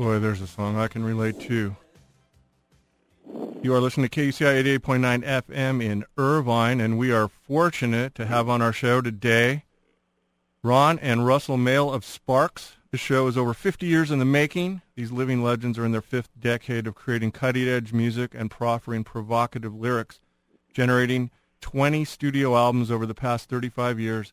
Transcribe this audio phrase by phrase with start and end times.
[0.00, 1.76] Boy, there's a song I can relate to.
[3.60, 8.48] You are listening to KUCI 88.9 FM in Irvine, and we are fortunate to have
[8.48, 9.64] on our show today
[10.62, 12.76] Ron and Russell Mael of Sparks.
[12.90, 14.80] The show is over 50 years in the making.
[14.94, 19.74] These living legends are in their fifth decade of creating cutting-edge music and proffering provocative
[19.74, 20.18] lyrics,
[20.72, 21.30] generating
[21.60, 24.32] 20 studio albums over the past 35 years.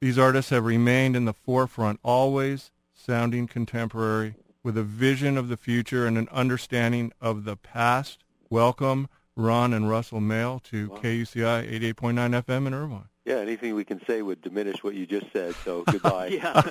[0.00, 5.56] These artists have remained in the forefront, always sounding contemporary, with a vision of the
[5.56, 8.24] future and an understanding of the past.
[8.50, 10.96] Welcome, Ron and Russell Mael, to wow.
[10.96, 13.08] KUCI 88.9 FM in Irvine.
[13.24, 15.54] Yeah, anything we can say would diminish what you just said.
[15.64, 16.26] So goodbye.
[16.26, 16.60] yeah,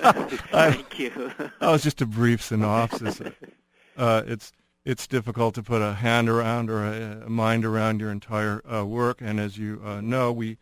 [0.52, 1.32] thank you.
[1.38, 3.22] that was just a brief synopsis.
[3.96, 4.52] Uh, it's
[4.84, 8.84] it's difficult to put a hand around or a, a mind around your entire uh,
[8.84, 10.58] work, and as you uh, know, we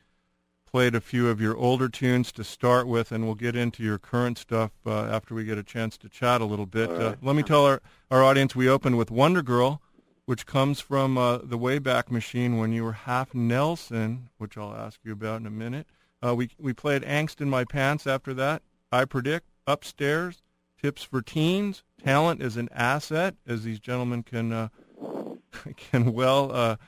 [0.75, 3.97] played a few of your older tunes to start with, and we'll get into your
[3.97, 6.91] current stuff uh, after we get a chance to chat a little bit.
[6.91, 9.81] Uh, let me tell our, our audience we opened with Wonder Girl,
[10.25, 14.99] which comes from uh, the Wayback Machine when you were half Nelson, which I'll ask
[15.05, 15.87] you about in a minute.
[16.21, 18.63] we we played Angst in My Pants after that.
[18.91, 20.43] I predict Upstairs,
[20.83, 21.85] tips for teens.
[22.03, 24.69] Talent is an asset, as these gentlemen can uh,
[25.77, 26.79] can well.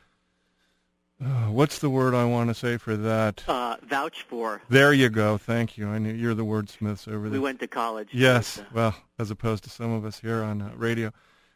[1.25, 3.43] Uh, uh, what's the word I want to say for that?
[3.49, 4.61] Uh, vouch for.
[4.69, 5.39] There you go.
[5.39, 5.89] Thank you.
[5.89, 7.33] I knew you're the wordsmiths over there.
[7.33, 8.09] We went to college.
[8.13, 8.63] Yes.
[8.73, 11.13] Well, as opposed to some of us here on uh, radio.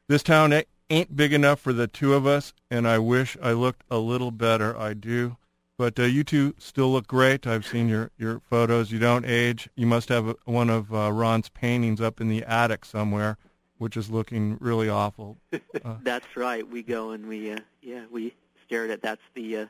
[0.08, 0.52] This town
[0.88, 4.30] ain't big enough for the two of us, and I wish I looked a little
[4.30, 4.76] better.
[4.76, 5.36] I do.
[5.76, 7.46] But uh, you two still look great.
[7.46, 8.92] I've seen your, your photos.
[8.92, 9.68] You don't age.
[9.76, 13.38] You must have a, one of uh, Ron's paintings up in the attic somewhere,
[13.78, 15.38] which is looking really awful.
[15.82, 16.68] Uh, That's right.
[16.68, 18.34] We go and we, uh, yeah, we
[18.70, 19.02] stare at.
[19.02, 19.66] That's the, uh,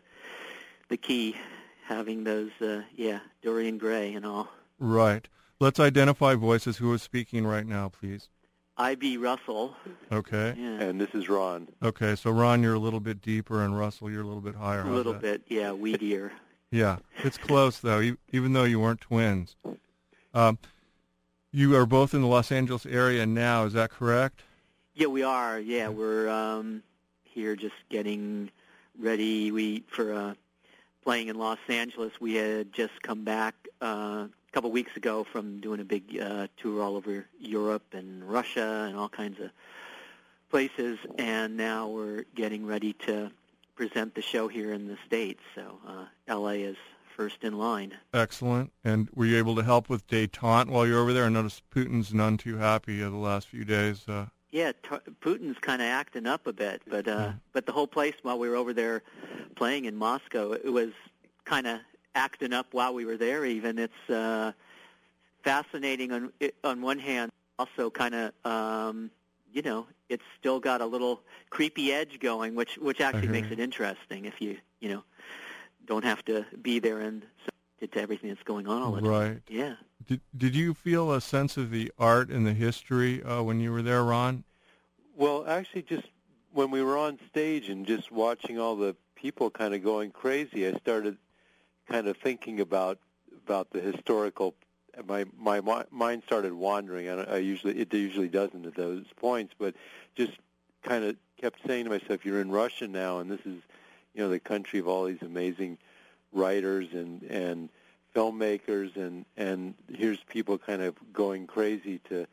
[0.88, 1.34] the key,
[1.86, 4.48] having those, uh, yeah, Dorian Gray and all.
[4.78, 5.26] Right.
[5.58, 8.28] Let's identify voices who are speaking right now, please.
[8.76, 9.16] I.B.
[9.16, 9.74] Russell.
[10.12, 10.54] Okay.
[10.56, 10.80] Yeah.
[10.82, 11.68] And this is Ron.
[11.82, 14.82] Okay, so Ron, you're a little bit deeper, and Russell, you're a little bit higher.
[14.82, 16.30] A little bit, yeah, weedier.
[16.70, 19.56] yeah, it's close though, even though you weren't twins.
[20.32, 20.58] Um,
[21.52, 23.64] you are both in the Los Angeles area now.
[23.64, 24.44] Is that correct?
[24.94, 25.58] Yeah, we are.
[25.58, 26.82] Yeah, we're um,
[27.24, 28.50] here just getting
[29.00, 29.50] ready.
[29.50, 30.34] We for uh,
[31.04, 32.12] playing in Los Angeles.
[32.20, 36.48] We had just come back uh, a couple weeks ago from doing a big uh,
[36.56, 39.50] tour all over Europe and Russia and all kinds of
[40.50, 43.30] places, and now we're getting ready to
[43.76, 45.40] present the show here in the States.
[45.54, 46.76] So uh, LA is
[47.16, 47.94] first in line.
[48.12, 48.72] Excellent.
[48.84, 51.26] And were you able to help with detente while you're over there?
[51.26, 54.08] I noticed Putin's none too happy the last few days.
[54.08, 57.32] Uh, yeah, t- Putin's kind of acting up a bit, but uh, yeah.
[57.52, 59.02] but the whole place while we were over there
[59.54, 60.90] playing in Moscow, it was
[61.44, 61.80] kind of
[62.14, 63.44] acting up while we were there.
[63.44, 64.52] Even it's uh,
[65.42, 66.32] fascinating on
[66.64, 69.10] on one hand, also kind of um,
[69.52, 73.60] you know it's still got a little creepy edge going, which which actually makes it
[73.60, 75.04] interesting if you you know
[75.86, 77.22] don't have to be there and
[77.80, 79.10] subjected to everything that's going on all the time.
[79.10, 79.42] Right.
[79.48, 79.74] Yeah.
[80.06, 83.72] Did Did you feel a sense of the art and the history uh, when you
[83.72, 84.44] were there, Ron?
[85.16, 86.06] Well, actually, just
[86.52, 90.66] when we were on stage and just watching all the people kind of going crazy,
[90.66, 91.16] I started
[91.88, 92.98] kind of thinking about
[93.44, 94.54] about the historical.
[95.06, 97.08] My my mind started wandering.
[97.08, 99.74] I, I usually it usually doesn't at those points, but
[100.16, 100.32] just
[100.82, 103.60] kind of kept saying to myself, "You're in Russia now, and this is,
[104.14, 105.78] you know, the country of all these amazing
[106.32, 107.68] writers and and
[108.14, 112.26] filmmakers, and and here's people kind of going crazy to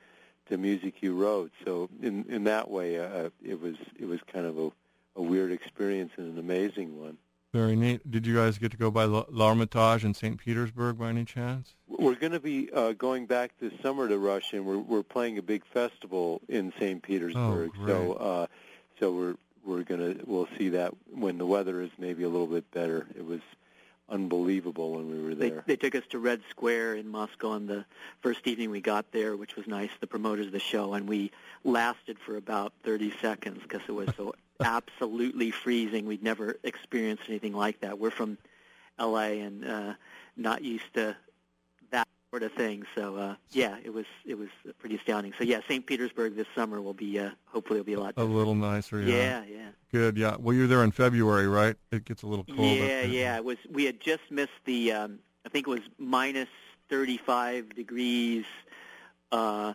[0.49, 1.51] to music you wrote.
[1.65, 4.71] So in in that way, uh, it was it was kind of a,
[5.15, 7.17] a weird experience and an amazing one.
[7.53, 8.11] Very neat.
[8.11, 10.37] Did you guys get to go by L'Ermitage in St.
[10.37, 11.75] Petersburg by any chance?
[11.87, 15.37] We're going to be uh, going back this summer to Russia, and we're we're playing
[15.37, 17.01] a big festival in St.
[17.01, 17.71] Petersburg.
[17.81, 18.47] Oh, so uh,
[18.99, 22.69] so we're we're gonna we'll see that when the weather is maybe a little bit
[22.71, 23.07] better.
[23.15, 23.41] It was
[24.09, 25.63] unbelievable when we were there.
[25.65, 27.85] They, they took us to Red Square in Moscow on the
[28.21, 29.89] first evening we got there, which was nice.
[29.99, 31.31] The promoters of the show, and we
[31.63, 34.33] lasted for about 30 seconds because it was so
[34.63, 36.05] absolutely freezing.
[36.05, 37.99] We'd never experienced anything like that.
[37.99, 38.37] We're from
[38.99, 39.41] L.A.
[39.41, 39.93] and uh,
[40.35, 41.15] not used to
[42.29, 42.83] sort of thing.
[42.95, 45.33] So uh, yeah, it was it was pretty astounding.
[45.37, 45.85] So yeah, St.
[45.85, 48.15] Petersburg this summer will be uh, hopefully will be a lot.
[48.15, 48.31] Different.
[48.31, 49.01] A little nicer.
[49.01, 49.15] Yeah.
[49.15, 49.69] Yeah, yeah.
[49.91, 50.17] Good.
[50.17, 50.35] Yeah.
[50.39, 51.75] Well, you're there in February, right?
[51.91, 52.59] It gets a little cold.
[52.59, 53.37] Yeah, yeah.
[53.37, 53.57] It was.
[53.69, 54.91] We had just missed the.
[54.91, 56.49] Um, I think it was minus
[56.89, 58.45] 35 degrees.
[59.31, 59.73] Uh,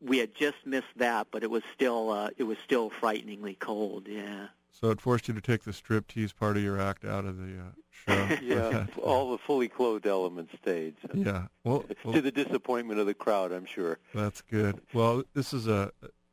[0.00, 4.06] we had just missed that, but it was still uh, it was still frighteningly cold.
[4.08, 4.48] Yeah.
[4.72, 7.58] So it forced you to take the striptease part of your act out of the
[7.58, 8.38] uh, show.
[8.42, 10.96] yeah, all the fully clothed elements stayed.
[11.02, 11.10] So.
[11.14, 11.46] Yeah.
[11.62, 13.98] Well, well, to the disappointment of the crowd, I'm sure.
[14.14, 14.80] That's good.
[14.92, 15.92] Well, this is a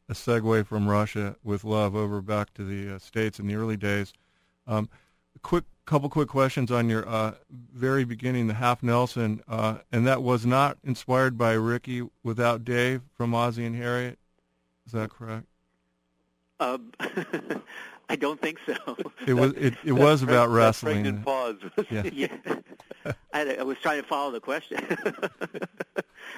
[0.10, 3.78] a segue from Russia with love over back to the uh, states in the early
[3.78, 4.12] days.
[4.66, 4.90] Um,
[5.44, 10.22] quick couple quick questions on your uh, very beginning, the half Nelson, uh, and that
[10.22, 14.20] was not inspired by Ricky without Dave from Ozzie and Harriet.
[14.86, 15.48] Is that correct?
[16.60, 16.78] Uh,
[18.10, 18.98] I don't think so.
[19.28, 21.04] It was it, it was about wrestling.
[21.04, 21.58] Pregnant pause.
[21.90, 22.04] Yeah.
[22.14, 22.56] yeah.
[23.32, 24.80] I, I was trying to follow the question.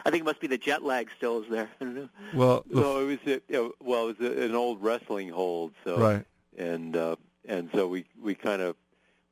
[0.06, 1.70] I think it must be the jet lag still is there.
[1.80, 2.10] I don't know.
[2.34, 5.30] Well, the, no, it was a, you know, well, it was a, an old wrestling
[5.30, 5.74] hold.
[5.86, 6.26] So right.
[6.58, 7.16] and uh,
[7.48, 8.76] and so we we kind of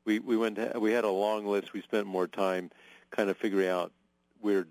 [0.04, 1.72] we we went to, we had a long list.
[1.72, 2.70] We spent more time
[3.10, 3.92] kind of figuring out
[4.40, 4.68] weird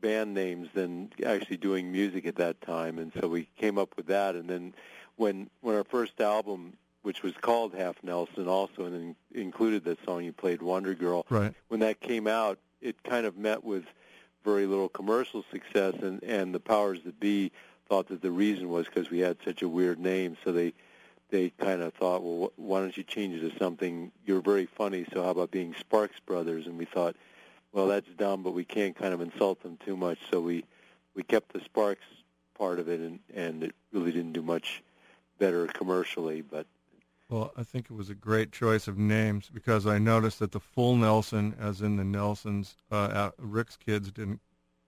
[0.00, 4.06] band names than actually doing music at that time, and so we came up with
[4.06, 4.34] that.
[4.34, 4.74] And then
[5.16, 6.74] when when our first album,
[7.06, 11.24] which was called Half Nelson, also and then included that song you played, Wonder Girl,
[11.30, 11.54] right.
[11.68, 13.84] when that came out, it kind of met with
[14.44, 17.52] very little commercial success, and and the powers that be
[17.88, 20.74] thought that the reason was because we had such a weird name, so they
[21.30, 24.10] they kind of thought, well, wh- why don't you change it to something?
[24.24, 26.66] You're very funny, so how about being Sparks Brothers?
[26.66, 27.14] And we thought,
[27.72, 30.64] well, that's dumb, but we can't kind of insult them too much, so we
[31.14, 32.06] we kept the Sparks
[32.58, 34.82] part of it, and and it really didn't do much
[35.38, 36.66] better commercially, but
[37.28, 40.60] Well, I think it was a great choice of names because I noticed that the
[40.60, 44.40] full Nelson, as in the Nelsons, uh, at Rick's kids didn't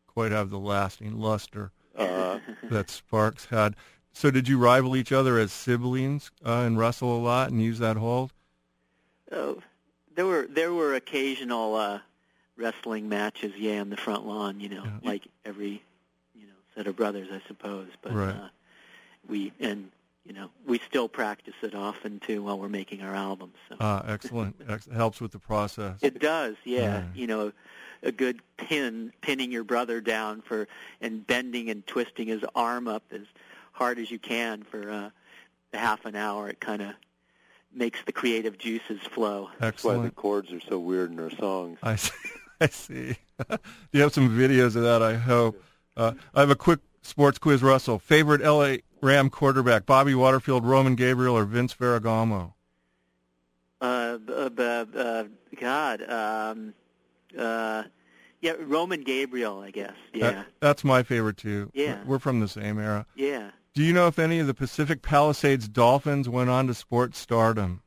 [0.06, 2.38] quite have the lasting luster uh,
[2.70, 3.74] that Sparks had.
[4.12, 7.80] So did you rival each other as siblings uh, and wrestle a lot and use
[7.80, 8.32] that hold?
[9.32, 9.60] Oh,
[10.14, 12.00] there were there were occasional uh,
[12.56, 14.60] wrestling matches, yeah, on the front lawn.
[14.60, 14.98] You know, Yeah.
[15.02, 15.82] like every
[16.34, 17.88] you know set of brothers, I suppose.
[18.00, 18.34] But Right.
[18.34, 18.48] uh,
[19.28, 19.90] we and
[20.28, 23.54] you know we still practice it often too while we're making our albums.
[23.68, 24.56] So Ah, excellent.
[24.68, 25.98] Ex- helps with the process.
[26.02, 26.96] it does, yeah.
[26.98, 27.04] Right.
[27.14, 27.52] You know,
[28.02, 30.68] a good pin pinning your brother down for
[31.00, 33.22] and bending and twisting his arm up as
[33.72, 35.10] hard as you can for uh,
[35.72, 36.48] a half an hour.
[36.48, 36.92] It kind of
[37.74, 39.48] makes the creative juices flow.
[39.58, 41.78] that's why the chords are so weird in our songs.
[41.82, 42.12] I see.
[42.60, 43.16] I see.
[43.92, 45.62] you have some videos of that, I hope.
[45.96, 47.98] Uh, I have a quick sports quiz, Russell.
[47.98, 48.82] Favorite L.A.
[49.00, 52.52] Ram quarterback, Bobby Waterfield, Roman Gabriel, or Vince Ferragamo?
[53.80, 54.62] Uh, b- b-
[54.98, 55.24] uh,
[55.60, 56.74] God, um,
[57.38, 57.84] uh,
[58.40, 59.94] yeah, Roman Gabriel, I guess.
[60.12, 61.70] Yeah, That- that's my favorite, too.
[61.74, 62.02] Yeah.
[62.04, 63.06] We're from the same era.
[63.14, 63.50] yeah.
[63.74, 67.82] Do you know if any of the Pacific Palisades Dolphins went on to sports stardom?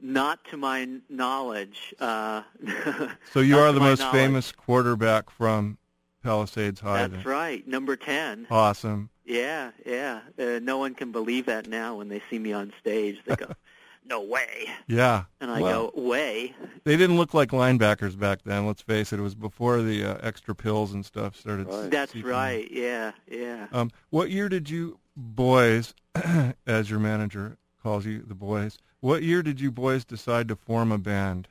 [0.00, 1.92] Not to my knowledge.
[1.98, 2.42] Uh,
[3.32, 4.14] So you are the most knowledge.
[4.14, 5.78] famous quarterback from
[6.22, 7.06] Palisades High.
[7.08, 8.46] That's right, number ten.
[8.50, 9.10] Awesome.
[9.24, 10.20] Yeah, yeah.
[10.38, 13.18] Uh, no one can believe that now when they see me on stage.
[13.26, 13.46] They go,
[14.06, 15.24] "No way," Yeah.
[15.40, 16.54] and I Well, go, "Way."
[16.84, 18.66] They didn't look like linebackers back then.
[18.66, 21.68] Let's face it; it was before the uh, extra pills and stuff started.
[21.68, 21.90] Right.
[21.90, 22.34] That's seeping in.
[22.36, 22.70] right.
[22.70, 23.66] Yeah, yeah.
[23.72, 25.94] Um, what year did you boys,
[26.66, 28.78] as your manager calls you, the boys?
[29.00, 31.48] What year did you boys decide to form a band?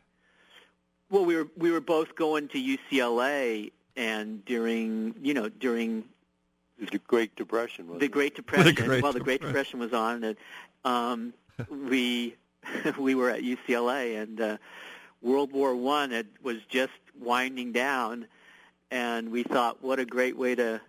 [1.09, 6.03] Well, we were we were both going to UCLA, and during you know during
[6.91, 8.75] The Great Depression was the Great Depression.
[8.75, 9.79] Great well, the Great Depression.
[9.79, 10.37] Depression was on, and
[10.83, 11.33] um,
[11.89, 12.35] we
[12.97, 14.57] we were at UCLA, and uh,
[15.21, 18.27] World War One had was just winding down,
[18.89, 20.81] and we thought, what a great way to,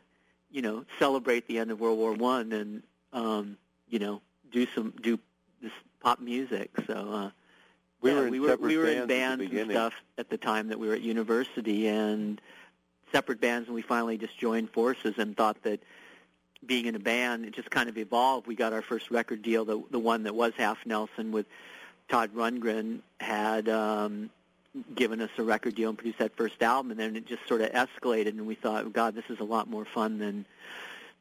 [0.51, 3.57] you know, celebrate the end of World War One, and um,
[3.89, 5.19] you know, do some do
[5.61, 6.71] this pop music.
[6.87, 6.95] So.
[6.95, 7.31] Uh,
[8.03, 10.79] We yeah, were we were we were in bands and stuff at the time that
[10.81, 12.41] we were at university and
[13.13, 15.81] separate bands and we finally just joined forces and thought that
[16.65, 18.47] being in a band it just kind of evolved.
[18.47, 21.47] We got our first record deal, the the one that was Half Nelson with
[22.09, 24.31] Todd Rundgren had um
[24.95, 27.61] given us a record deal and produced that first album and then it just sort
[27.61, 30.47] of escalated and we thought, God, this is a lot more fun than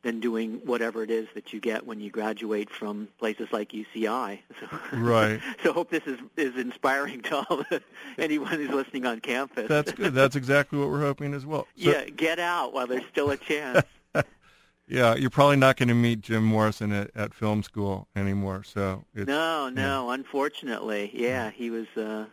[0.03, 4.39] than doing whatever it is that you get when you graduate from places like UCI.
[4.59, 5.39] So, Right.
[5.63, 7.81] so hope this is is inspiring to all the,
[8.17, 9.67] anyone who's listening on campus.
[9.69, 10.13] That's good.
[10.13, 11.67] That's exactly what we're hoping as well.
[11.77, 13.83] So, yeah, get out while there's still a chance.
[14.87, 18.63] yeah, you're probably not going to meet Jim Morrison at, at film school anymore.
[18.63, 22.25] So it's, no, no, unfortunately, yeah, he was uh,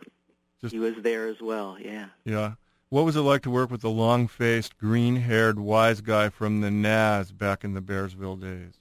[0.61, 1.77] Just- he was there as well.
[1.79, 2.07] Yeah.
[2.25, 2.53] yeah.
[2.89, 7.31] What was it like to work with the long-faced, green-haired, wise guy from the Nazz
[7.31, 8.79] back in the Bearsville days?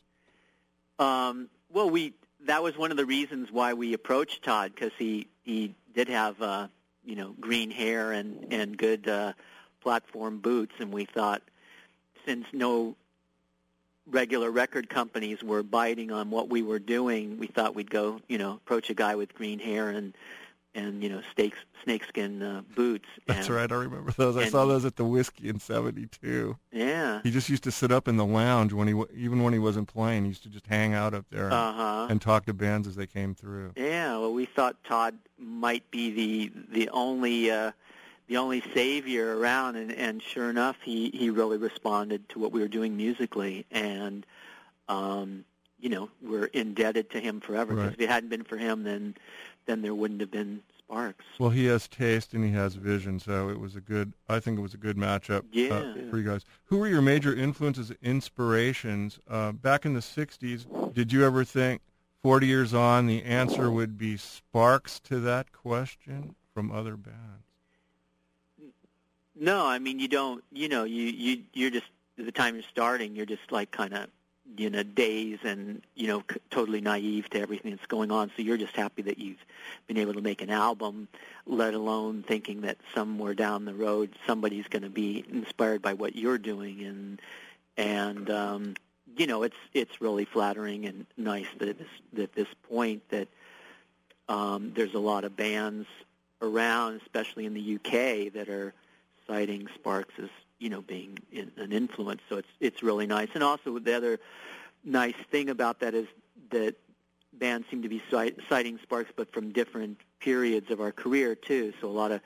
[0.99, 2.15] Um, well, we
[2.47, 6.41] that was one of the reasons why we approached Todd because he he did have
[6.41, 6.69] uh,
[7.05, 9.35] you know green hair and and good uh,
[9.83, 11.43] platform boots, and we thought
[12.25, 12.97] since no
[14.11, 18.39] regular record companies were biting on what we were doing, we thought we'd go you
[18.39, 20.15] know approach a guy with green hair and
[20.79, 23.09] and you know snakes snakeskin uh, boots.
[23.27, 23.71] That's and, right.
[23.71, 24.37] I remember those.
[24.37, 26.57] I saw those at the Whisky in '72.
[26.73, 27.21] Yeah.
[27.23, 29.89] He just used to sit up in the lounge when he even when he wasn't
[29.89, 30.25] playing.
[30.25, 32.03] He used to just hang out up there uh-huh.
[32.03, 33.73] and, and talk to bands as they came through.
[33.77, 34.19] Yeah.
[34.19, 37.51] Well, we thought Todd might be the the only.
[37.51, 37.73] Uh,
[38.29, 42.61] the only savior around and, and sure enough he, he really responded to what we
[42.61, 44.27] were doing musically and
[44.87, 45.47] um
[45.81, 47.95] you know we're indebted to him forever because Right.
[47.95, 49.15] if it hadn't been for him then
[49.67, 53.51] then there wouldn't have been sparks Well, he has taste and he has vision, so
[53.51, 54.15] it was a good.
[54.29, 56.11] I think it was a good matchup uh, Yeah.
[56.11, 56.45] for you guys.
[56.67, 60.65] Who were your major influences, inspirations uh, back in the '60s?
[60.95, 61.83] Did you ever think,
[62.23, 67.45] 40 years on, the answer would be sparks to that question from other bands?
[69.41, 71.87] no i mean you don't you know you you you're just
[72.19, 74.09] at the time you're starting you're just like kind of
[74.57, 78.31] you know days and you know c- totally naive to everything that's going on.
[78.37, 79.45] So you're just happy that you've
[79.87, 81.09] been able to make an album
[81.47, 86.17] let alone thinking that somewhere down the road somebody's going to be inspired by what
[86.17, 86.83] you're doing.
[86.83, 87.21] And
[87.77, 88.75] and um
[89.17, 93.29] you know it's it's really flattering and nice that at this that this point that
[94.29, 95.87] um there's a lot of bands
[96.43, 98.73] around especially in the UK that are
[99.27, 100.29] citing Sparks as
[100.59, 102.21] you know being in, an influence.
[102.29, 103.29] So it's it's really nice.
[103.35, 104.21] And also the other
[104.85, 106.07] nice thing about that is
[106.51, 106.77] that
[107.33, 111.73] bands seem to be cite, citing Sparks, but from different periods of our career too.
[111.81, 112.21] So a lot of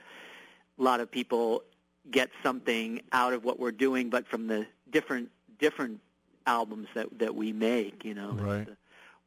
[0.79, 1.63] a lot of people
[2.11, 6.01] get something out of what we're doing, but from the different different
[6.47, 8.05] albums that that we make.
[8.05, 8.67] You know, Right.
[8.67, 8.77] the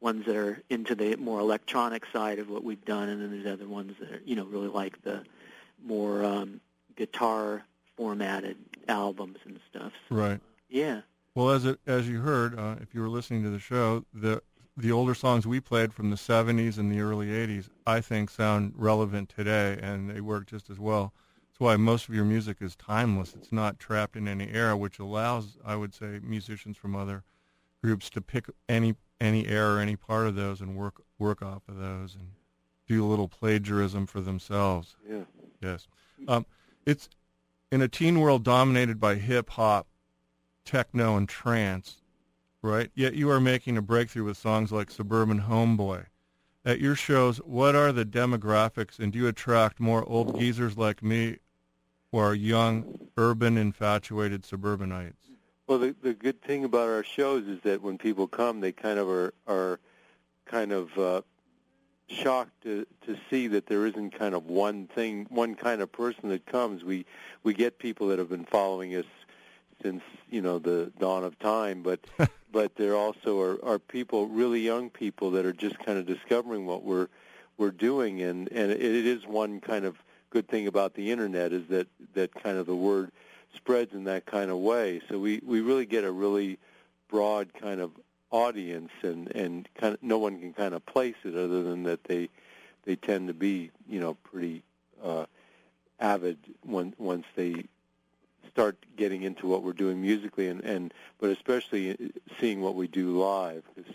[0.00, 3.46] ones that are into the more electronic side of what we've done, and then there's
[3.52, 5.22] other ones that are you know really like the
[5.84, 6.60] more um,
[6.96, 7.64] guitar
[7.96, 8.56] formatted
[8.88, 9.92] albums and stuff.
[10.08, 10.40] So, Right.
[10.68, 11.02] Yeah.
[11.34, 14.42] Well, as it, as you heard, uh, if you were listening to the show, the
[14.78, 18.74] the older songs we played from the 70s and the early 80s, I think, sound
[18.76, 21.14] relevant today, and they work just as well.
[21.48, 23.34] That's why most of your music is timeless.
[23.34, 27.24] It's not trapped in any era, which allows, I would say, musicians from other
[27.82, 31.62] groups to pick any any era, or any part of those, and work work off
[31.68, 32.32] of those, and
[32.86, 34.96] do a little plagiarism for themselves.
[35.08, 35.24] Yeah.
[35.62, 35.88] Yes.
[36.28, 36.44] Um,
[36.84, 37.08] it's
[37.76, 39.86] in a teen world dominated by hip hop,
[40.64, 42.00] techno, and trance,
[42.62, 42.90] right?
[42.94, 46.06] Yet you are making a breakthrough with songs like Suburban Homeboy.
[46.64, 51.02] At your shows, what are the demographics, and do you attract more old geezers like
[51.02, 51.36] me
[52.12, 55.28] or young, urban, infatuated suburbanites?
[55.66, 58.98] Well, the the good thing about our shows is that when people come, they kind
[58.98, 59.80] of are are
[60.46, 61.20] kind of uh,
[62.08, 66.28] shocked to to see that there isn't kind of one thing, one kind of person
[66.28, 66.84] that comes.
[66.84, 67.04] We
[67.42, 69.06] we get people that have been following us
[69.82, 72.00] since you know the dawn of time, but
[72.52, 76.66] but there also are are people, really young people, that are just kind of discovering
[76.66, 77.08] what we're
[77.58, 79.96] we're doing, and and it is one kind of
[80.30, 83.10] good thing about the internet is that that kind of the word
[83.54, 85.00] spreads in that kind of way.
[85.08, 86.58] So we we really get a really
[87.08, 87.92] broad kind of
[88.30, 92.04] audience, and and kind of no one can kind of place it other than that
[92.04, 92.28] they
[92.84, 94.62] they tend to be you know pretty
[95.02, 95.26] uh,
[96.00, 97.64] avid when once they
[98.50, 103.18] start getting into what we're doing musically, and and but especially seeing what we do
[103.18, 103.92] live because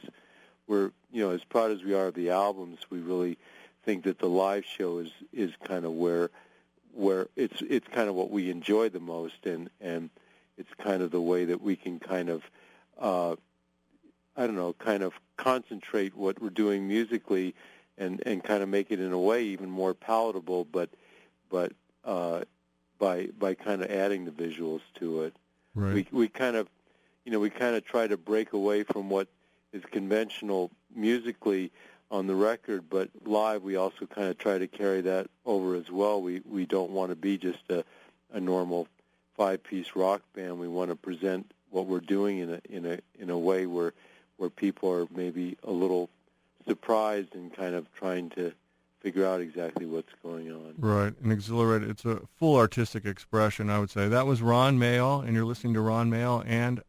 [0.67, 3.37] we're you know as proud as we are of the albums, we really
[3.83, 6.29] think that the live show is is kind of where
[6.93, 10.09] where it's it's kind of what we enjoy the most and and
[10.57, 12.43] it's kind of the way that we can kind of
[12.99, 13.35] uh
[14.37, 17.55] I don't know kind of concentrate what we're doing musically
[17.97, 20.89] and and kind of make it in a way even more palatable but
[21.49, 21.73] but
[22.05, 22.41] uh
[22.99, 25.35] by by kind of adding the visuals to it.
[25.73, 25.93] Right.
[25.93, 26.69] we we kind of
[27.25, 29.27] you know we kind of try to break away from what
[29.73, 31.71] is conventional musically
[32.09, 35.89] on the record but live we also kind of try to carry that over as
[35.89, 36.21] well.
[36.21, 37.83] We we don't want to be just a
[38.33, 38.87] a normal
[39.35, 40.59] five piece rock band.
[40.59, 43.93] We want to present what we're doing in a in a in a way where
[44.41, 46.09] where people are maybe a little
[46.67, 48.51] surprised and kind of trying to
[48.99, 51.91] figure out exactly what's going on Right, and exhilarated.
[51.91, 54.07] It's a full artistic expression, I would say.
[54.07, 56.81] That was Ron Mael, and you're listening to Ron Mael and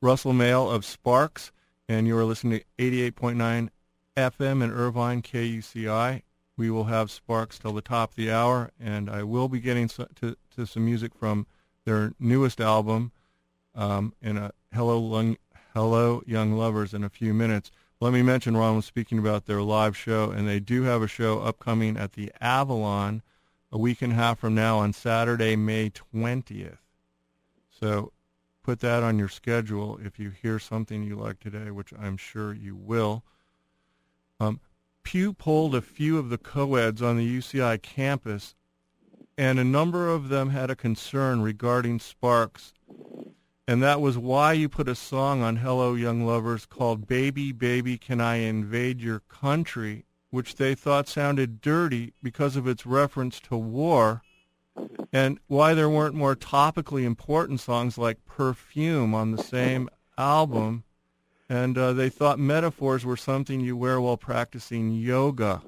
[0.00, 1.50] Russell Mael of Sparks,
[1.88, 3.68] and you are listening to 88.9
[4.16, 6.22] FM in Irvine, KUCI.
[6.56, 9.88] We will have Sparks till the top of the hour, and I will be getting
[9.88, 11.48] to, to some music from
[11.84, 13.10] their newest album,
[13.74, 15.36] um, in a Hello, Lung,
[15.74, 17.70] Hello Young Lovers in a few minutes.
[17.98, 21.08] Let me mention Ron was speaking about their live show, and they do have a
[21.08, 23.22] show upcoming at the Avalon
[23.70, 26.76] a week and a half from now on Saturday, May 20th.
[27.70, 28.12] So
[28.62, 32.52] put that on your schedule if you hear something you like today, which I'm sure
[32.52, 33.24] you will.
[34.38, 34.60] Um,
[35.04, 38.54] Pew polled a few of the co-eds on the UCI campus,
[39.38, 42.74] and a number of them had a concern regarding Sparks,
[43.68, 47.96] and that was why you put a song on Hello Young Lovers called Baby, Baby,
[47.96, 53.56] Can I Invade Your Country, which they thought sounded dirty because of its reference to
[53.56, 54.22] war
[55.12, 60.84] and why there weren't more topically important songs like Perfume on the same album.
[61.48, 65.62] And uh, they thought metaphors were something you wear while practicing yoga.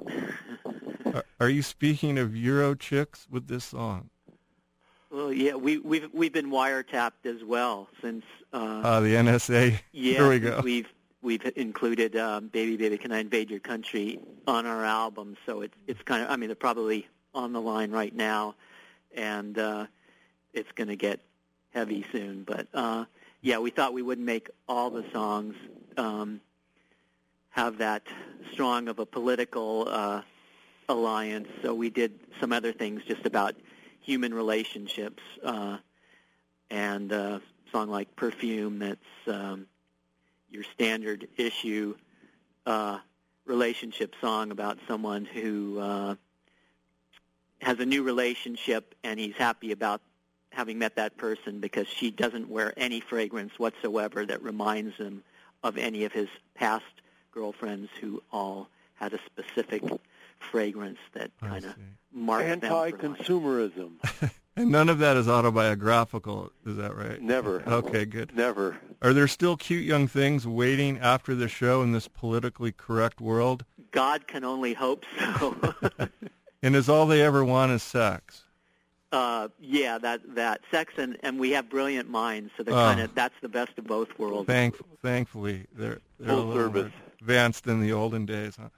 [1.14, 4.08] are, are you speaking of Euro chicks with this song?
[5.14, 9.78] Well, yeah, we, we've we've been wiretapped as well since uh, uh, the NSA.
[9.92, 10.60] Yeah, Here we go.
[10.60, 10.88] We've
[11.22, 14.18] we've included um, "Baby Baby Can I Invade Your Country"
[14.48, 17.92] on our album, so it's it's kind of I mean they're probably on the line
[17.92, 18.56] right now
[19.14, 19.86] and uh,
[20.52, 21.20] it's going to get
[21.72, 22.42] heavy soon.
[22.42, 23.04] But uh,
[23.40, 25.54] yeah, we thought we wouldn't make all the songs
[25.96, 26.40] um,
[27.50, 28.02] have that
[28.50, 30.22] strong of a political uh,
[30.88, 33.54] alliance, so we did some other things just about
[34.04, 35.78] human relationships, uh,
[36.70, 37.40] and a
[37.72, 39.66] song like "Perfume" that's um,
[40.50, 41.96] your standard issue
[42.66, 42.98] uh,
[43.46, 46.14] relationship song about someone who uh,
[47.60, 50.00] has a new relationship and he's happy about
[50.50, 55.22] having met that person because she doesn't wear any fragrance whatsoever that reminds him
[55.62, 56.84] of any of his past
[57.32, 59.82] girlfriends who all had a specific
[60.38, 61.74] fragrance that kind of
[62.12, 63.92] marked Anti-consumerism.
[64.56, 67.20] and none of that is autobiographical, is that right?
[67.20, 67.62] Never.
[67.66, 68.36] Okay, good.
[68.36, 68.78] Never.
[69.02, 73.64] Are there still cute young things waiting after the show in this politically correct world?
[73.90, 75.74] God can only hope so.
[76.64, 78.44] And is all they ever want is sex?
[79.12, 83.14] Uh, yeah, that that sex and and we have brilliant minds, so they're kind of
[83.14, 84.46] that's the best of both worlds.
[84.46, 86.82] Thank, thankfully, they're, they're Full a little service.
[86.84, 88.56] more advanced than the olden days.
[88.58, 88.68] Huh?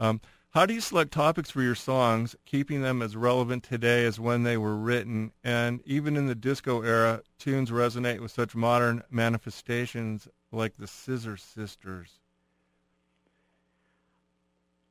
[0.00, 0.20] Um,
[0.56, 4.42] how do you select topics for your songs, keeping them as relevant today as when
[4.42, 5.30] they were written?
[5.44, 11.36] And even in the disco era, tunes resonate with such modern manifestations like the Scissor
[11.36, 12.20] Sisters.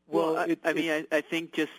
[0.05, 1.71] Well, Well, I, it- I mean, I, I think just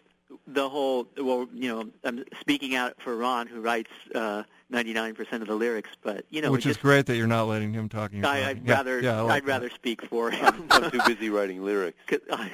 [0.46, 5.46] the whole well, you know, I'm speaking out for Ron, who writes uh, 99% of
[5.46, 7.88] the lyrics, but you know, Which it is just, great that you're not letting him
[7.88, 8.24] talking.
[8.24, 8.62] I, i'd it.
[8.64, 9.52] Yeah, rather yeah, I like I'd that.
[9.52, 10.64] rather speak for him.
[10.70, 11.98] I'm too busy writing lyrics.
[12.06, 12.50] 'Cause I,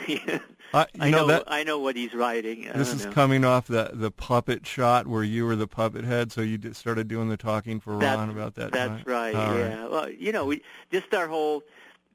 [0.74, 2.68] I, you I know, know that I know what he's writing.
[2.68, 3.12] I this is know.
[3.12, 6.76] coming off the the puppet shot where you were the puppet head, so you did,
[6.76, 8.72] started doing the talking for That's- Ron about that.
[8.72, 9.04] That's time?
[9.06, 9.34] right.
[9.34, 9.86] All yeah.
[9.88, 11.62] Well, you know, we just our whole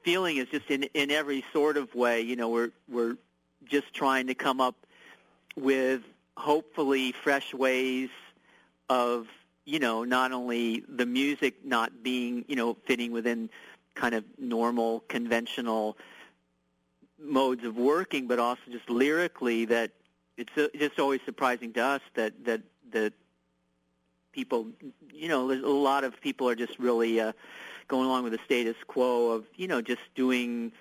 [0.03, 2.21] feeling is just in in every sort of way.
[2.21, 3.17] You know, we're we're
[3.65, 4.75] just trying to come up
[5.57, 6.01] with
[6.37, 8.09] hopefully fresh ways
[8.89, 9.27] of
[9.65, 13.49] you know not only the music not being you know fitting within
[13.95, 15.97] kind of normal conventional
[17.19, 19.91] modes of working, but also just lyrically that
[20.37, 23.13] it's uh, just always surprising to us that that that
[24.37, 24.67] people,
[25.11, 27.31] you know, a lot of people are just really uh,
[27.87, 30.71] going along with the status quo of, you know, just doing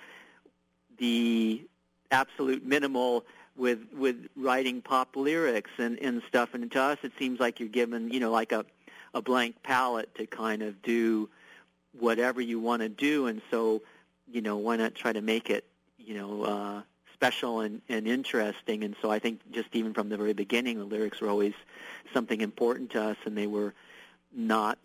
[0.98, 1.66] the
[2.10, 3.24] absolute minimal
[3.56, 6.54] with with writing pop lyrics and and stuff.
[6.54, 8.64] And to us, it seems like you're given, you know, like a
[9.14, 11.28] a blank palette to kind of do
[11.98, 13.26] whatever you want to do.
[13.26, 13.82] And so,
[14.30, 15.64] you know, why not try to make it,
[15.98, 16.82] you know, uh,
[17.14, 18.84] special and, and interesting?
[18.84, 21.54] And so I think just even from the very beginning, the lyrics were always
[22.12, 23.72] something important to us, and they were
[24.34, 24.78] not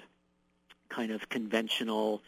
[0.87, 2.21] kind of conventional,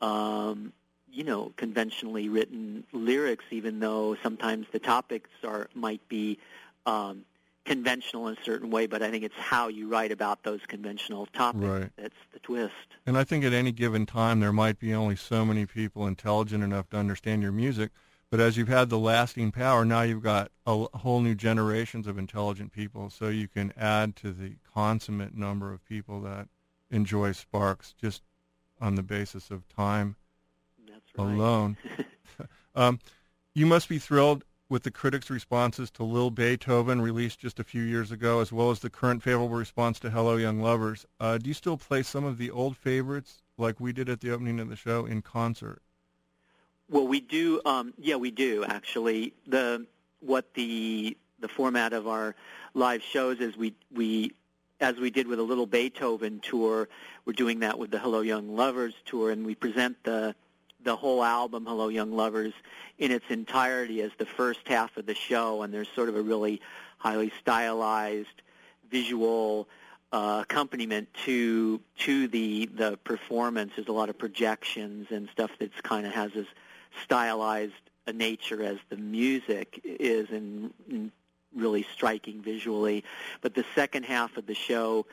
[0.00, 0.72] um,
[1.10, 6.38] you know, conventionally written lyrics, even though sometimes the topics are might be
[6.84, 7.24] um,
[7.64, 8.86] conventional in a certain way.
[8.86, 11.90] But I think it's how you write about those conventional topics Right.
[11.96, 12.74] that's the twist.
[13.06, 16.62] And I think at any given time there might be only so many people intelligent
[16.62, 17.90] enough to understand your music.
[18.30, 22.18] But as you've had the lasting power, now you've got a whole new generations of
[22.18, 23.08] intelligent people.
[23.08, 26.48] So you can add to the consummate number of people that
[26.90, 28.22] enjoy Sparks just
[28.80, 30.16] on the basis of time.
[31.18, 31.76] Alone.
[32.74, 32.98] um,
[33.54, 37.82] you must be thrilled with the critics' responses to Lil Beethoven, released just a few
[37.82, 41.06] years ago, as well as the current favorable response to Hello Young Lovers.
[41.20, 44.32] Uh, do you still play some of the old favorites, like we did at the
[44.32, 45.82] opening of the show, in concert?
[46.88, 47.60] Well, we do.
[47.64, 49.32] Um, yeah, we do actually.
[49.46, 49.86] The
[50.20, 52.34] what the the format of our
[52.74, 54.32] live shows is we we
[54.80, 56.88] as we did with a little Beethoven tour,
[57.24, 60.34] we're doing that with the Hello Young Lovers tour, and we present the
[60.82, 62.52] the whole album Hello Young Lovers
[62.98, 66.22] in its entirety as the first half of the show, and there's sort of a
[66.22, 66.60] really
[66.98, 68.42] highly stylized
[68.90, 69.68] visual
[70.12, 73.72] uh, accompaniment to to the the performance.
[73.76, 76.46] There's a lot of projections and stuff that's kind of has this
[77.02, 77.72] stylized
[78.06, 81.10] a nature as the music is and, and
[81.54, 83.04] really striking visually.
[83.40, 85.06] But the second half of the show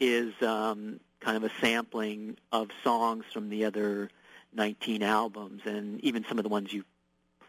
[0.00, 4.10] is um, kind of a sampling of songs from the other
[4.56, 6.84] 19 albums and even some of the ones you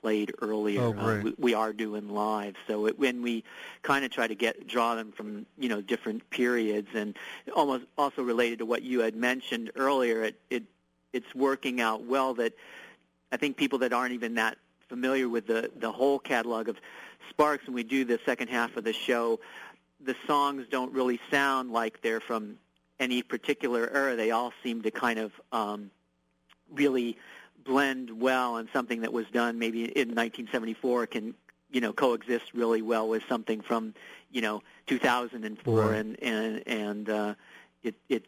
[0.02, 0.82] played earlier.
[0.82, 0.94] Oh.
[0.94, 3.44] Uh, we, we are doing live, so it, when we
[3.82, 7.18] kind of try to get draw them from you know different periods and
[7.56, 10.64] almost also related to what you had mentioned earlier, it, it
[11.14, 12.34] it's working out well.
[12.36, 12.54] That
[13.32, 16.78] I think people that aren't even that familiar with the the whole catalog of
[17.30, 19.40] Sparks, and we do the second half of the show,
[20.04, 22.58] the songs don't really sound like they're from
[23.00, 24.16] any particular era.
[24.16, 25.92] They all seem to kind of um,
[26.74, 27.18] really
[27.66, 31.34] blend well, and something that was done maybe in 1974 can
[31.72, 33.94] you know coexist really well with something from
[34.32, 35.96] you know 2004, Right.
[36.00, 37.36] and and and uh,
[37.84, 38.26] it it.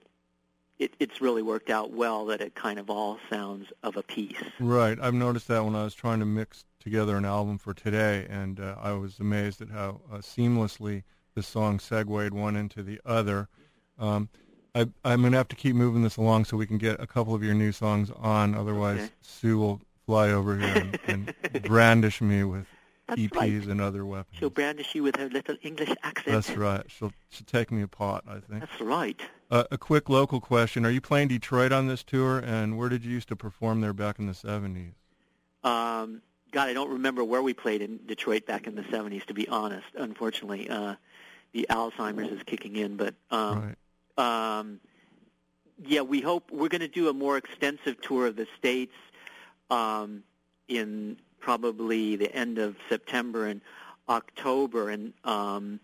[0.78, 4.41] It, it's really worked out well that it kind of all sounds of a piece.
[4.62, 4.97] Right.
[4.97, 8.62] I've noticed that when I was trying to mix together an album for today, and
[8.62, 11.04] uh, I was amazed at how uh, seamlessly
[11.36, 13.49] the song segued one into the other.
[13.97, 14.30] Um,
[14.79, 17.07] I, I'm going to have to keep moving this along so we can get a
[17.07, 18.55] couple of your new songs on.
[18.55, 19.09] Otherwise, Okay.
[19.21, 22.65] Sue will fly over here and, and brandish me with
[23.07, 23.67] That's EPs right.
[23.67, 24.37] and other weapons.
[24.39, 26.33] She'll brandish you with her little English accent.
[26.33, 26.83] That's right.
[26.87, 28.61] She'll, she'll take me apart, I think.
[28.61, 29.19] That's right.
[29.51, 30.85] Uh, a quick local question.
[30.85, 33.93] Are you playing Detroit on this tour, and where did you used to perform there
[33.93, 34.93] back in the 70s?
[35.63, 39.33] Um, God, I don't remember where we played in Detroit back in the 70s, to
[39.33, 39.87] be honest.
[39.95, 40.95] Unfortunately, uh,
[41.51, 42.95] the Alzheimer's is kicking in.
[42.95, 43.75] But um, right.
[44.19, 44.79] Um,
[45.86, 48.93] yeah, we hope we're going to do a more extensive tour of the states
[49.71, 50.23] um,
[50.67, 53.62] in probably the end of September and
[54.10, 55.79] October, and um,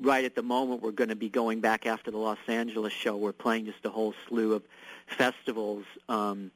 [0.00, 3.16] right at the moment we're going to be going back after the Los Angeles show.
[3.16, 4.62] We're playing just a whole slew of
[5.06, 6.50] festivals um,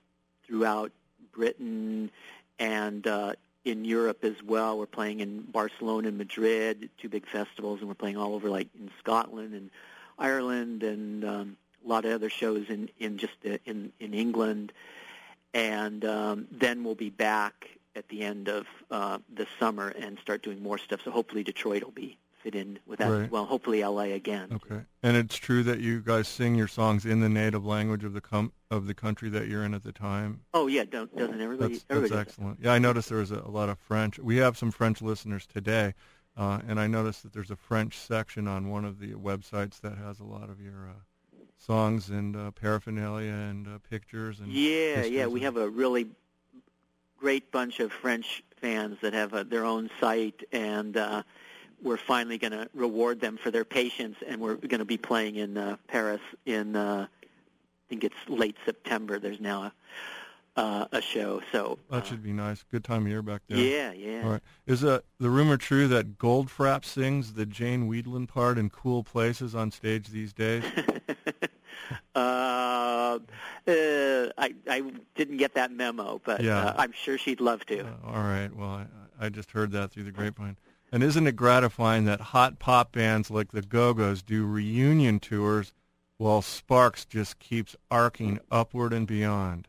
[0.47, 0.90] throughout
[1.33, 2.11] Britain
[2.59, 4.79] and uh, in Europe as well.
[4.79, 8.69] We're playing in Barcelona and Madrid, two big festivals, and we're playing all over, like
[8.77, 9.71] in Scotland and
[10.18, 14.72] Ireland, and um, a lot of other shows in in just uh, in in England.
[15.55, 20.42] And um, then we'll be back at the end of uh, the summer and start
[20.42, 21.00] doing more stuff.
[21.05, 23.31] So hopefully Detroit will be fit in with that Right.
[23.31, 23.46] well.
[23.46, 24.48] Hopefully LA again.
[24.52, 24.83] Okay.
[25.02, 28.20] And it's true that you guys sing your songs in the native language of the
[28.20, 30.40] com- of the country that you're in at the time.
[30.52, 31.74] Oh yeah, don't, doesn't everybody?
[31.74, 32.29] That's, that's everybody does that.
[32.29, 32.59] excellent.
[32.62, 34.18] Yeah, I noticed there was a, a lot of French.
[34.18, 35.94] We have some French listeners today,
[36.37, 39.96] uh, and I noticed that there's a French section on one of the websites that
[39.96, 40.92] has a lot of your uh,
[41.59, 46.09] songs and uh, paraphernalia and uh, pictures and Yeah, yeah, we have a really
[47.18, 51.22] great bunch of French fans that have uh their own site, and uh,
[51.83, 55.37] we're finally going to reward them for their patience, and we're going to be playing
[55.37, 59.18] in uh, Paris in uh, I think it's late September.
[59.18, 59.72] There's now a,
[60.57, 62.64] uh, a show, so uh, That should be nice.
[62.71, 63.59] Good time of year back there.
[63.59, 64.23] yeah, yeah.
[64.25, 64.42] All right.
[64.66, 69.55] Is uh, the rumor true that Goldfrapp sings the Jane Wiedlin part in Cool Places
[69.55, 70.64] on stage these days?
[72.14, 73.19] uh, uh,
[74.38, 74.83] I I
[75.14, 76.59] didn't get that memo, but Yeah.
[76.66, 77.81] uh, I'm sure she'd love to.
[77.87, 78.55] Uh, all right.
[78.55, 78.69] Well,
[79.21, 80.57] I, I just heard that through the grapevine.
[80.92, 85.73] And isn't it gratifying that hot pop bands like the Go-Go's do reunion tours
[86.16, 89.69] while Sparks just keeps arcing upward and beyond?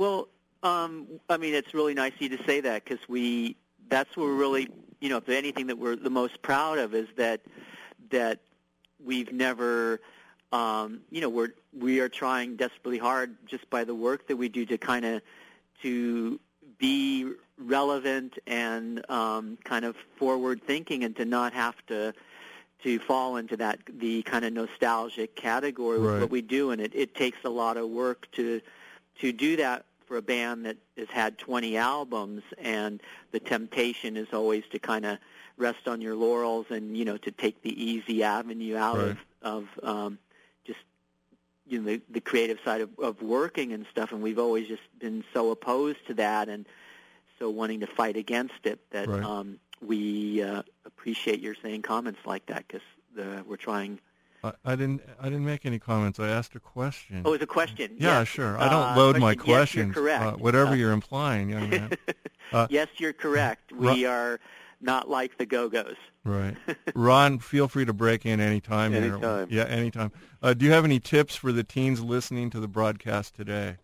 [0.00, 0.28] Well,
[0.62, 3.54] um, I mean, it's really nice of you to say that because we,
[3.90, 7.06] that's what we're really, you know, if anything that we're the most proud of is
[7.16, 7.42] that,
[8.10, 8.38] that
[9.04, 10.00] we've never,
[10.52, 14.48] um, you know, we're, we are trying desperately hard just by the work that we
[14.48, 15.20] do to kind of,
[15.82, 16.40] to
[16.78, 22.14] be relevant and um, kind of forward thinking and to not have to,
[22.84, 26.70] to fall into that, the kind of nostalgic category with what we do.
[26.70, 28.62] And it, it takes a lot of work to,
[29.18, 34.26] to do that for a band that has had 20 albums and the temptation is
[34.32, 35.18] always to kind of
[35.56, 39.16] rest on your laurels and you know to take the easy avenue out Right.
[39.42, 40.18] of of um
[40.66, 40.80] just
[41.64, 44.82] you know the, the creative side of, of working and stuff and we've always just
[44.98, 46.66] been so opposed to that and
[47.38, 49.22] so wanting to fight against it that Right.
[49.22, 52.82] um we uh, appreciate your saying comments like that because
[53.46, 54.00] we're trying
[54.42, 55.02] I, I didn't.
[55.20, 56.18] I didn't make any comments.
[56.18, 57.22] I asked a question.
[57.24, 58.28] oh it was a question yeah, Yes.
[58.28, 58.58] sure.
[58.58, 59.94] I don't Uh, load my question, yes, you're questions.
[59.94, 60.24] correct.
[60.24, 61.90] Uh, whatever Uh, you're implying, young man.
[62.52, 63.70] Uh, yes, you're correct.
[63.70, 64.40] We are
[64.80, 65.94] not like the Go-Go's.
[66.24, 66.56] Right.
[66.96, 68.92] Ron, feel free to break in anytime.
[68.92, 69.04] here.
[69.04, 69.46] Anytime.
[69.52, 70.10] Yeah, anytime.
[70.42, 73.76] Uh, do you have any tips for the teens listening to the broadcast today?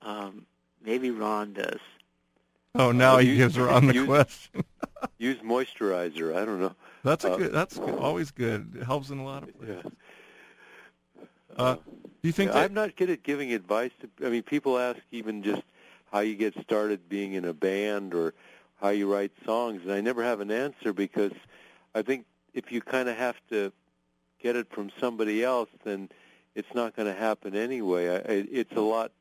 [0.00, 0.46] Um,
[0.82, 1.80] maybe Ron does.
[2.74, 4.64] Oh, now Uh, he you- gives Ron the you- question.
[5.18, 6.34] Use moisturizer.
[6.36, 6.74] I don't know.
[7.02, 7.52] That's a uh, good.
[7.52, 7.94] That's good.
[7.98, 8.76] always good.
[8.76, 9.82] It helps in a lot of Yeah.
[11.56, 11.80] Uh, do
[12.28, 12.64] you think Yeah, that?
[12.66, 13.90] I'm not good at giving advice.
[14.00, 15.62] To, I mean, people ask even just
[16.12, 18.34] how you get started being in a band or
[18.80, 21.32] how you write songs, and I never have an answer because
[21.94, 23.72] I think if you kind of have to
[24.42, 26.08] get it from somebody else, then
[26.54, 28.08] it's not going to happen anyway.
[28.08, 29.12] I, it's a lot.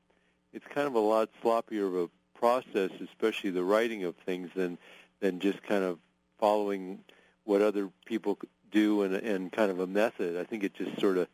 [0.54, 2.10] It's kind of a lot sloppier of a
[2.40, 4.78] process, especially the writing of things, than
[5.20, 6.00] than just kind of
[6.40, 7.00] following
[7.44, 8.40] what other people
[8.72, 10.38] do and and kind of a method.
[10.38, 11.28] I think it just sort of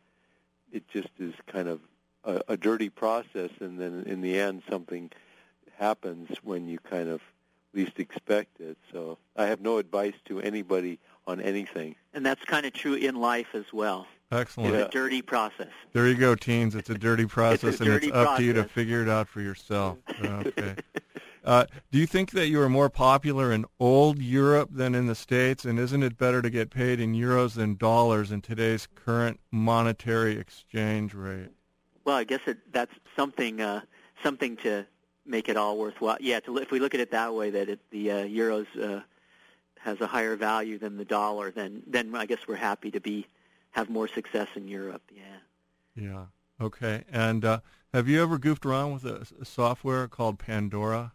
[0.72, 1.80] it just is kind of
[2.24, 5.10] a, a dirty process, and then in the end, something
[5.78, 7.20] happens when you kind of
[7.72, 8.76] least expect it.
[8.92, 11.94] So I have no advice to anybody on anything.
[12.14, 14.06] And that's kind of true in life as well.
[14.32, 14.74] Excellent.
[14.74, 15.68] It's a dirty process.
[15.92, 16.74] There you go, teens.
[16.74, 19.08] It's a dirty process, it's a and dirty it's up to you to figure it
[19.08, 19.98] out for yourself.
[20.24, 20.74] Okay.
[21.44, 25.14] uh, do you think that you are more popular in old Europe than in the
[25.14, 25.64] States?
[25.64, 30.36] And isn't it better to get paid in euros than dollars in today's current monetary
[30.36, 31.50] exchange rate?
[32.04, 33.82] Well, I guess it, that's something uh,
[34.22, 34.86] something to
[35.24, 36.16] make it all worthwhile.
[36.20, 39.02] Yeah, to, if we look at it that way, that it, the uh, euros uh,
[39.78, 43.26] has a higher value than the dollar, then then I guess we're happy to be
[43.76, 45.02] have more success in Europe.
[45.14, 45.38] Yeah.
[45.94, 46.24] Yeah.
[46.60, 47.04] Okay.
[47.12, 47.60] And uh,
[47.92, 51.12] have you ever goofed around with a, a software called Pandora?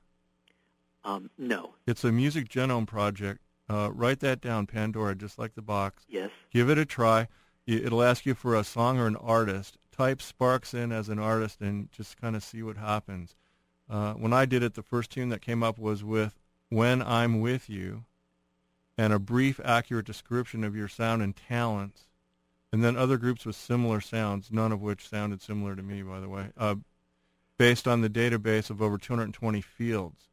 [1.04, 1.74] Um, no.
[1.88, 3.41] It's a music genome project.
[3.67, 6.04] Uh, write that down, Pandora, just like the box.
[6.08, 6.30] Yes.
[6.52, 7.28] Give it a try.
[7.65, 9.80] It'll ask you for a song or an artist.
[9.91, 13.36] Type Sparks in as an artist and just kind of see what happens.
[13.89, 17.41] Uh, when I did it, the first tune that came up was with When I'm
[17.41, 18.06] With You
[18.97, 22.08] and a brief, accurate description of your sound and talents.
[22.73, 26.19] And then other groups with similar sounds, none of which sounded similar to me, by
[26.21, 26.75] the way, uh,
[27.57, 30.29] based on the database of over 220 fields.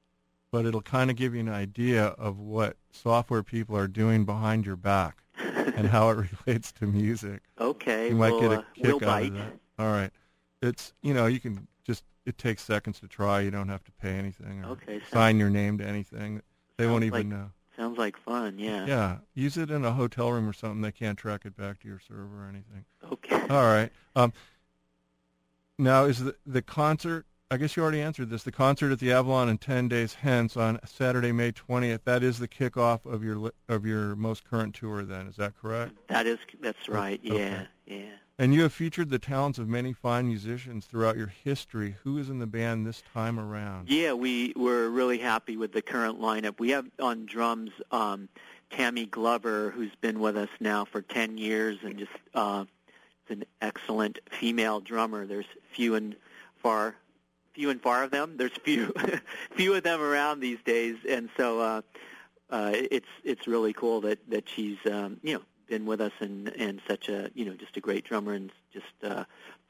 [0.50, 4.64] But it'll kind of give you an idea of what software people are doing behind
[4.64, 7.42] your back and how it relates to music.
[7.60, 8.08] Okay.
[8.08, 9.26] You might we'll, get a uh, kick we'll out bite.
[9.26, 9.52] of that.
[9.78, 10.10] All right.
[10.62, 13.40] It's, you know, you can just, it takes seconds to try.
[13.40, 15.00] You don't have to pay anything or Okay.
[15.12, 16.40] Sign your name to anything.
[16.78, 17.50] They won't even like- know.
[17.78, 18.58] Sounds like fun.
[18.58, 18.86] Yeah.
[18.86, 19.16] Yeah.
[19.34, 20.80] Use it in a hotel room or something.
[20.80, 22.84] They can't track it back to your server or anything.
[23.12, 23.40] Okay.
[23.50, 23.90] All right.
[24.16, 24.32] Um,
[25.78, 29.12] now, is the, the concert, I guess you already answered this, the concert at the
[29.12, 33.52] Avalon in 10 days hence on Saturday, May 20th, that is the kickoff of your
[33.68, 35.92] of your most current tour then, is that correct?
[36.08, 37.20] That is that's right.
[37.24, 37.66] okay.
[37.86, 37.96] Yeah.
[37.96, 38.10] Yeah.
[38.40, 41.96] And you have featured the talents of many fine musicians throughout your history.
[42.04, 43.90] Who is in the band this time around?
[43.90, 46.60] Yeah, we were really happy with the current lineup.
[46.60, 48.28] We have on drums um,
[48.70, 52.64] Tammy Glover, who's been with us now for 10 years and just uh,
[53.28, 55.26] is an excellent female drummer.
[55.26, 56.14] There's few and
[56.62, 56.94] far
[57.54, 58.36] few and far of them.
[58.36, 58.92] There's few
[59.56, 61.82] few of them around these days, and so uh,
[62.50, 66.48] uh, it's it's really cool that that she's um, you know been with us and
[66.58, 69.24] and such a you know just a great drummer and just uh,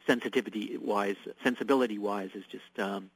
[0.06, 3.10] sensitivity wise sensibility wise is just um,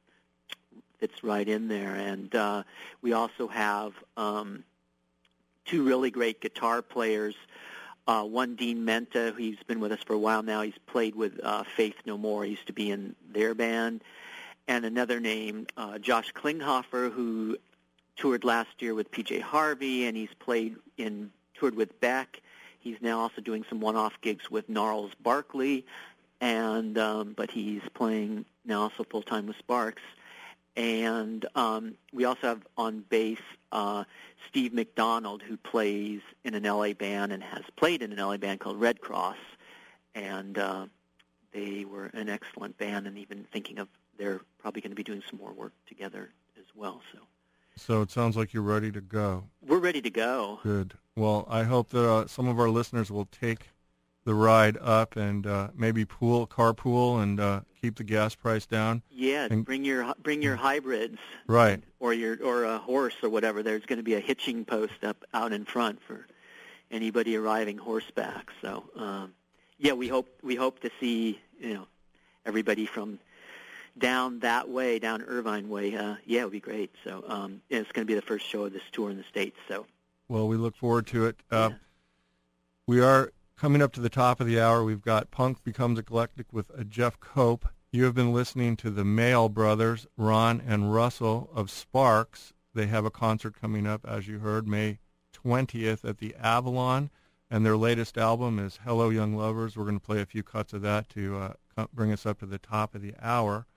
[1.03, 1.95] fits right in there.
[1.95, 2.63] And uh,
[3.01, 4.63] we also have um,
[5.65, 7.35] two really great guitar players.
[8.07, 10.61] Uh, one, Dean Menta, he's been with us for a while now.
[10.61, 12.45] He's played with uh, Faith No More.
[12.45, 14.01] He used to be in their band.
[14.69, 17.57] And another name, uh, Josh Klinghoffer, who
[18.15, 22.41] toured last year with PJ Harvey, and he's played in toured with Beck.
[22.83, 25.85] He's now also doing some one-off gigs with Gnarls Barkley,
[26.41, 30.01] and um, but he's playing now also full-time with Sparks.
[30.75, 33.37] And um, we also have on bass
[33.71, 34.03] uh,
[34.49, 38.59] Steve McDonald, who plays in an LA band and has played in an LA band
[38.59, 39.35] called Redd Kross.
[40.15, 40.87] And uh,
[41.53, 45.23] they were an excellent band, and even thinking of they're probably going to be doing
[45.29, 47.01] some more work together as well.
[47.13, 47.19] So
[47.77, 49.45] So it sounds like you're ready to go.
[49.65, 50.59] we're ready to go.
[50.63, 50.95] Good.
[51.15, 53.69] Well, I hope that uh, some of our listeners will take
[54.25, 59.03] the ride up and uh, maybe pool, carpool, and uh, keep the gas price down.
[59.11, 61.83] Yeah, And- bring your bring your hybrids Right.
[61.99, 63.61] or your or a horse or whatever.
[63.61, 66.25] There's going to be a hitching post up out in front for
[66.89, 68.49] anybody arriving horseback.
[68.61, 69.33] So um,
[69.77, 71.87] yeah, we hope we hope to see you know
[72.45, 73.19] everybody from
[73.97, 75.95] down that way, down Irvine way.
[75.95, 76.91] Uh, yeah, it would be great.
[77.03, 79.57] So um, it's going to be the first show of this tour in the states.
[79.67, 79.85] So
[80.27, 81.37] Well, we look forward to it.
[81.51, 81.77] Uh, Yeah.
[82.85, 84.83] We are coming up to the top of the hour.
[84.83, 87.65] We've got Punk Becomes Eclectic with uh, Jeff Cope.
[87.91, 92.51] You have been listening to the Mael brothers, Ron and Russell of Sparks.
[92.73, 94.99] They have a concert coming up, as you heard, May
[95.45, 97.09] 20th at the Avalon.
[97.49, 99.77] And their latest album is Hello Young Lovers.
[99.77, 102.45] We're going to play a few cuts of that to uh, bring us up to
[102.47, 103.67] the top of the hour.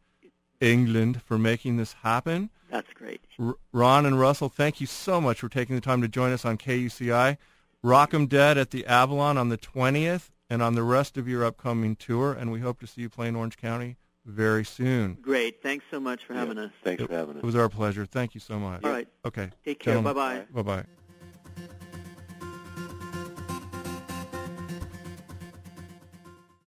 [0.62, 2.50] England for making this happen.
[2.72, 3.20] That's great.
[3.38, 6.46] R- Ron and Russell, thank you so much for taking the time to join us
[6.46, 7.36] on KUCI.
[7.84, 11.44] Rock 'em Dead at the Avalon on the 20th and on the rest of your
[11.44, 15.18] upcoming tour, and we hope to see you play in Orange County very soon.
[15.22, 15.62] Great.
[15.62, 16.66] Thanks so much for having Yeah.
[16.66, 16.72] us.
[16.84, 17.44] Thanks for having us.
[17.44, 18.06] It was our pleasure.
[18.06, 18.84] Thank you so much.
[18.84, 19.08] All right.
[19.26, 19.52] Okay.
[19.64, 20.02] Take care.
[20.02, 20.46] Bye-bye.
[20.52, 20.84] Bye-bye.